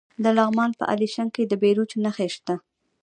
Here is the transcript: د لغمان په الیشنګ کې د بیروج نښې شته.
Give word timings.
د 0.23 0.25
لغمان 0.37 0.71
په 0.79 0.83
الیشنګ 0.93 1.29
کې 1.35 1.43
د 1.47 1.53
بیروج 1.61 1.91
نښې 2.03 2.27
شته. 2.35 2.55